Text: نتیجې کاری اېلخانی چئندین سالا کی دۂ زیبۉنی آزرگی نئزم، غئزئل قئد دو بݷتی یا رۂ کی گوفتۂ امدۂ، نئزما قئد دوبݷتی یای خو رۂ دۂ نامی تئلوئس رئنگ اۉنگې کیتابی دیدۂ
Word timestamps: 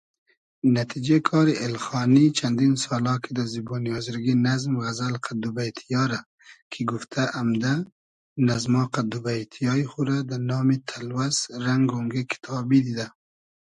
نتیجې 0.77 1.17
کاری 1.29 1.53
اېلخانی 1.63 2.25
چئندین 2.37 2.73
سالا 2.83 3.15
کی 3.23 3.31
دۂ 3.37 3.43
زیبۉنی 3.53 3.89
آزرگی 3.97 4.33
نئزم، 4.45 4.73
غئزئل 4.83 5.15
قئد 5.23 5.37
دو 5.41 5.49
بݷتی 5.55 5.83
یا 5.93 6.03
رۂ 6.09 6.19
کی 6.71 6.81
گوفتۂ 6.89 7.23
امدۂ، 7.39 7.73
نئزما 8.47 8.83
قئد 8.93 9.05
دوبݷتی 9.11 9.59
یای 9.67 9.83
خو 9.89 9.99
رۂ 10.07 10.17
دۂ 10.29 10.37
نامی 10.49 10.77
تئلوئس 10.89 11.37
رئنگ 11.63 11.87
اۉنگې 11.95 12.23
کیتابی 12.31 12.79
دیدۂ 12.85 13.07